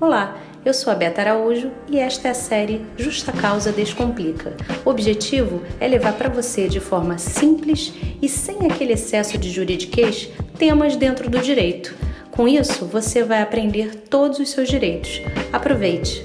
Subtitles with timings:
[0.00, 4.56] Olá, eu sou a Beta Araújo e esta é a série Justa Causa Descomplica.
[4.84, 7.92] O objetivo é levar para você de forma simples
[8.22, 11.96] e sem aquele excesso de juridiquês temas dentro do direito.
[12.30, 15.20] Com isso, você vai aprender todos os seus direitos.
[15.52, 16.24] Aproveite!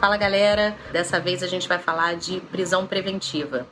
[0.00, 3.64] Fala galera, dessa vez a gente vai falar de prisão preventiva.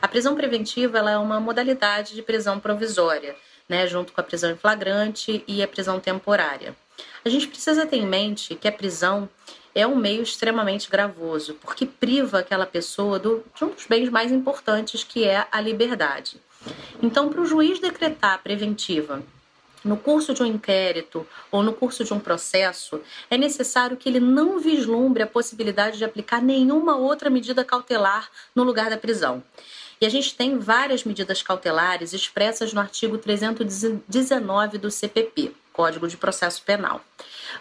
[0.00, 3.36] A prisão preventiva é uma modalidade de prisão provisória
[3.70, 6.74] né, junto com a prisão em flagrante e a prisão temporária.
[7.24, 9.28] A gente precisa ter em mente que a prisão
[9.72, 14.32] é um meio extremamente gravoso, porque priva aquela pessoa do, de um dos bens mais
[14.32, 16.38] importantes, que é a liberdade.
[17.00, 19.22] Então, para o juiz decretar a preventiva
[19.84, 24.20] no curso de um inquérito ou no curso de um processo, é necessário que ele
[24.20, 29.42] não vislumbre a possibilidade de aplicar nenhuma outra medida cautelar no lugar da prisão.
[30.00, 36.16] E a gente tem várias medidas cautelares expressas no artigo 319 do CPP, Código de
[36.16, 37.04] Processo Penal.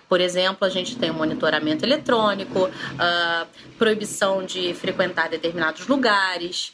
[0.08, 6.72] Por exemplo, a gente tem o monitoramento eletrônico, uh, proibição de frequentar determinados lugares,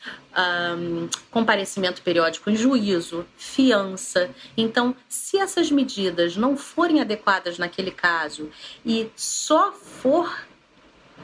[0.77, 4.29] um, comparecimento periódico em juízo, fiança.
[4.55, 8.51] Então, se essas medidas não forem adequadas naquele caso
[8.85, 10.45] e só for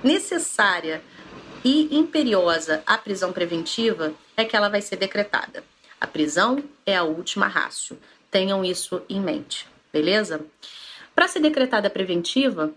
[0.04, 1.04] necessária
[1.64, 5.64] e imperiosa a prisão preventiva, é que ela vai ser decretada.
[6.00, 7.98] A prisão é a última rácio.
[8.30, 10.42] Tenham isso em mente, beleza?
[11.14, 12.74] Para ser decretada preventiva,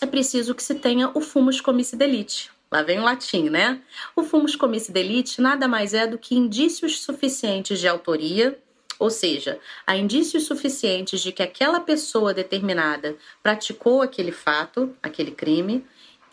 [0.00, 2.50] é preciso que se tenha o fumus comissi delite.
[2.70, 3.80] Lá vem o latim, né?
[4.16, 8.58] O fumus comissi delite nada mais é do que indícios suficientes de autoria,
[8.98, 15.84] ou seja, há indícios suficientes de que aquela pessoa determinada praticou aquele fato, aquele crime,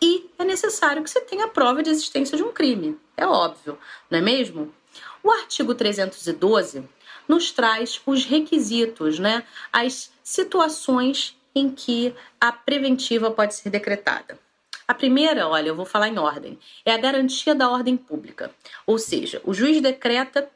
[0.02, 2.98] e é necessário que você tenha prova de existência de um crime.
[3.18, 3.78] É óbvio,
[4.10, 4.74] não é mesmo?
[5.24, 6.84] O artigo 312
[7.28, 9.44] nos traz os requisitos, né?
[9.72, 14.40] As situações em que a preventiva pode ser decretada.
[14.88, 18.52] A primeira, olha, eu vou falar em ordem, é a garantia da ordem pública.
[18.88, 20.50] Ou seja, o juiz decreta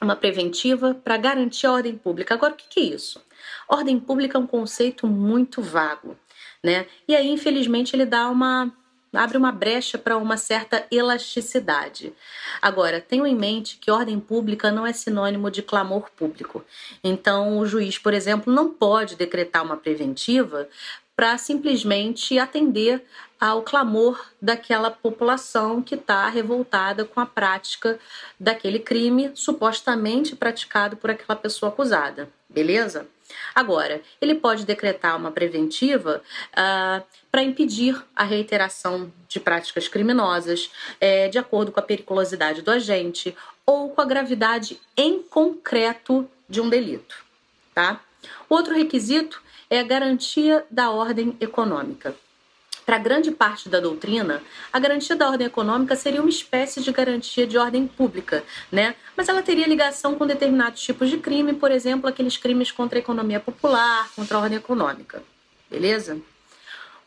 [0.00, 2.34] uma preventiva para garantir a ordem pública.
[2.34, 3.22] Agora, o que é isso?
[3.68, 6.16] Ordem pública é um conceito muito vago,
[6.62, 6.86] né?
[7.06, 8.72] E aí, infelizmente, ele dá uma
[9.14, 12.12] abre uma brecha para uma certa elasticidade.
[12.60, 16.64] Agora, tenham em mente que ordem pública não é sinônimo de clamor público.
[17.02, 20.68] Então, o juiz, por exemplo, não pode decretar uma preventiva
[21.16, 23.04] para simplesmente atender
[23.40, 27.98] ao clamor daquela população que está revoltada com a prática
[28.38, 33.06] daquele crime supostamente praticado por aquela pessoa acusada, beleza?
[33.54, 36.22] Agora, ele pode decretar uma preventiva
[36.52, 40.70] uh, para impedir a reiteração de práticas criminosas,
[41.00, 46.60] é, de acordo com a periculosidade do agente ou com a gravidade em concreto de
[46.60, 47.24] um delito.
[47.74, 48.00] Tá?
[48.48, 52.14] Outro requisito é a garantia da ordem econômica.
[52.84, 57.46] Para grande parte da doutrina, a garantia da ordem econômica seria uma espécie de garantia
[57.46, 58.94] de ordem pública, né?
[59.16, 63.00] Mas ela teria ligação com determinados tipos de crime, por exemplo, aqueles crimes contra a
[63.00, 65.22] economia popular, contra a ordem econômica.
[65.70, 66.20] Beleza?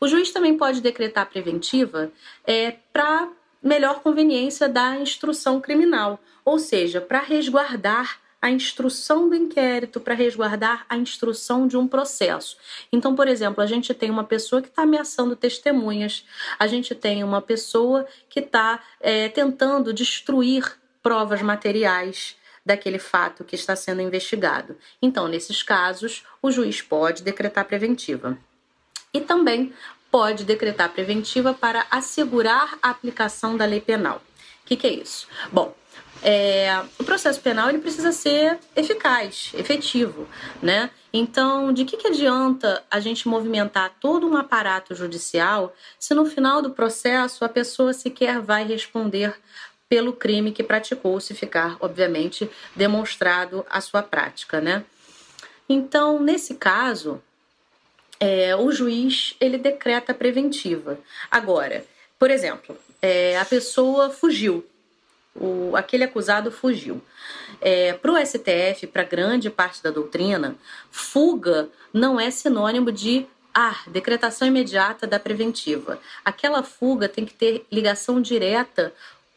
[0.00, 2.10] O juiz também pode decretar preventiva
[2.44, 3.28] é, para
[3.62, 10.86] melhor conveniência da instrução criminal, ou seja, para resguardar a instrução do inquérito, para resguardar
[10.88, 12.56] a instrução de um processo.
[12.92, 16.24] Então, por exemplo, a gente tem uma pessoa que está ameaçando testemunhas,
[16.58, 23.54] a gente tem uma pessoa que está é, tentando destruir provas materiais daquele fato que
[23.54, 24.76] está sendo investigado.
[25.00, 28.38] Então, nesses casos, o juiz pode decretar preventiva.
[29.12, 29.72] E também
[30.10, 34.22] pode decretar preventiva para assegurar a aplicação da lei penal.
[34.62, 35.26] O que, que é isso?
[35.50, 35.74] Bom,
[36.22, 40.28] é, o processo penal ele precisa ser eficaz, efetivo,
[40.62, 40.90] né?
[41.12, 46.60] Então, de que, que adianta a gente movimentar todo um aparato judicial se no final
[46.60, 49.34] do processo a pessoa sequer vai responder
[49.88, 54.84] pelo crime que praticou, se ficar, obviamente, demonstrado a sua prática, né?
[55.68, 57.22] Então, nesse caso,
[58.20, 60.98] é, o juiz ele decreta preventiva.
[61.30, 61.84] Agora,
[62.18, 64.66] por exemplo, é, a pessoa fugiu,
[65.40, 67.00] o, aquele acusado fugiu.
[67.60, 70.56] É, para o STF, para grande parte da doutrina,
[70.90, 75.98] fuga não é sinônimo de ah, decretação imediata da preventiva.
[76.24, 78.92] Aquela fuga tem que ter ligação direta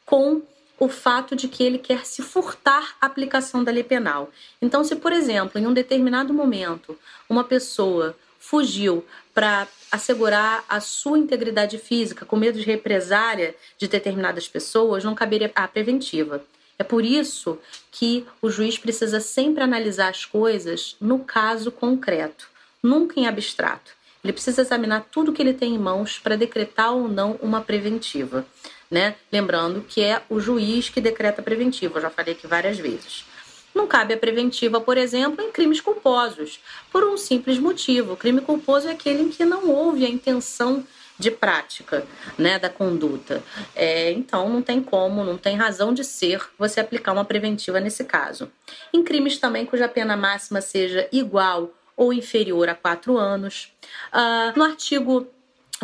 [0.05, 0.41] com
[0.77, 4.29] o fato de que ele quer se furtar a aplicação da lei penal.
[4.61, 6.97] Então, se, por exemplo, em um determinado momento,
[7.29, 14.47] uma pessoa fugiu para assegurar a sua integridade física com medo de represária de determinadas
[14.47, 16.43] pessoas, não caberia a preventiva.
[16.77, 17.59] É por isso
[17.91, 22.49] que o juiz precisa sempre analisar as coisas no caso concreto,
[22.81, 23.91] nunca em abstrato.
[24.23, 28.45] Ele precisa examinar tudo que ele tem em mãos para decretar ou não uma preventiva.
[28.89, 29.15] Né?
[29.31, 33.25] Lembrando que é o juiz que decreta a preventiva, eu já falei aqui várias vezes.
[33.73, 36.59] Não cabe a preventiva, por exemplo, em crimes culposos,
[36.91, 38.13] por um simples motivo.
[38.13, 40.85] O crime culposo é aquele em que não houve a intenção
[41.17, 42.05] de prática
[42.37, 43.43] né, da conduta.
[43.75, 48.03] É, então, não tem como, não tem razão de ser você aplicar uma preventiva nesse
[48.03, 48.51] caso.
[48.91, 53.71] Em crimes também cuja pena máxima seja igual ou inferior a quatro anos.
[54.11, 55.27] Uh, no artigo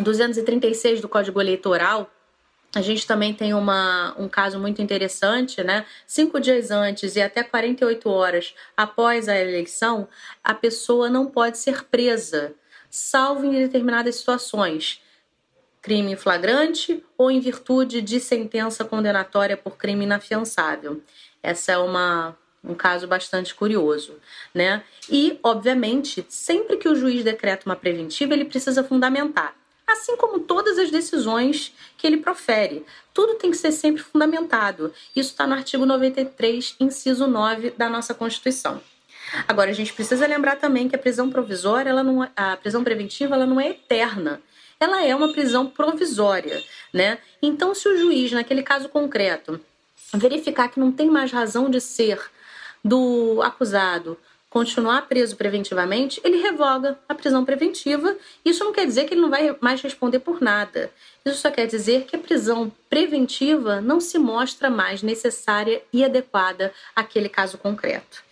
[0.00, 2.10] 236 do Código Eleitoral,
[2.74, 5.86] a gente também tem uma, um caso muito interessante, né?
[6.06, 10.06] Cinco dias antes e até 48 horas após a eleição,
[10.44, 12.54] a pessoa não pode ser presa,
[12.90, 15.02] salvo em determinadas situações.
[15.80, 21.02] Crime flagrante ou em virtude de sentença condenatória por crime inafiançável.
[21.42, 24.18] Essa é uma, um caso bastante curioso,
[24.52, 24.82] né?
[25.08, 29.56] E, obviamente, sempre que o juiz decreta uma preventiva, ele precisa fundamentar
[29.88, 32.84] assim como todas as decisões que ele profere.
[33.14, 34.92] Tudo tem que ser sempre fundamentado.
[35.16, 38.80] Isso está no artigo 93, inciso 9 da nossa Constituição.
[39.46, 42.82] Agora, a gente precisa lembrar também que a prisão provisória, ela não, é, a prisão
[42.82, 44.40] preventiva, ela não é eterna.
[44.80, 46.62] Ela é uma prisão provisória,
[46.92, 47.18] né?
[47.42, 49.60] Então, se o juiz, naquele caso concreto,
[50.14, 52.20] verificar que não tem mais razão de ser
[52.84, 54.16] do acusado
[54.50, 58.16] continuar preso preventivamente, ele revoga a prisão preventiva.
[58.44, 60.90] Isso não quer dizer que ele não vai mais responder por nada.
[61.24, 66.72] Isso só quer dizer que a prisão preventiva não se mostra mais necessária e adequada
[66.96, 68.22] àquele caso concreto.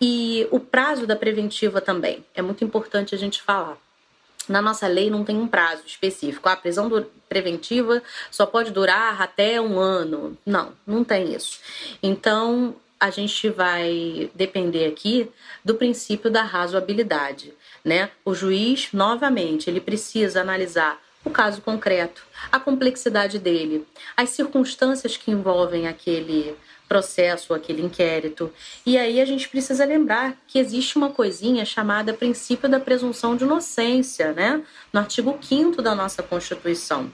[0.00, 3.78] E o prazo da preventiva também é muito importante a gente falar.
[4.48, 6.48] Na nossa lei não tem um prazo específico.
[6.48, 6.90] A prisão
[7.28, 10.36] preventiva só pode durar até um ano.
[10.44, 11.60] Não, não tem isso.
[12.02, 15.28] Então, a gente vai depender aqui
[15.64, 17.52] do princípio da razoabilidade,
[17.84, 18.12] né?
[18.24, 22.22] O juiz, novamente, ele precisa analisar o caso concreto,
[22.52, 23.84] a complexidade dele,
[24.16, 26.54] as circunstâncias que envolvem aquele
[26.88, 28.52] processo, aquele inquérito.
[28.86, 33.42] E aí a gente precisa lembrar que existe uma coisinha chamada princípio da presunção de
[33.42, 34.62] inocência, né?
[34.92, 37.10] No artigo 5 da nossa Constituição.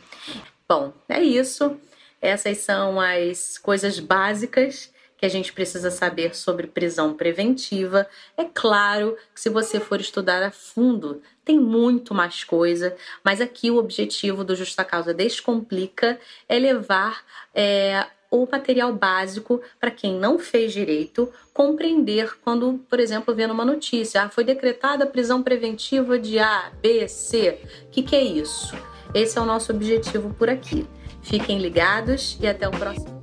[0.68, 1.80] Bom, é isso.
[2.20, 8.06] Essas são as coisas básicas que a gente precisa saber sobre prisão preventiva.
[8.36, 13.70] É claro que se você for estudar a fundo, tem muito mais coisa, mas aqui
[13.70, 16.18] o objetivo do Justa Causa Descomplica
[16.48, 23.34] é levar é, o material básico para quem não fez direito compreender quando, por exemplo,
[23.34, 27.58] vê numa notícia, ah, foi decretada prisão preventiva de A, B, C.
[27.86, 28.76] O que, que é isso?
[29.14, 30.86] Esse é o nosso objetivo por aqui.
[31.22, 33.17] Fiquem ligados e até o próximo.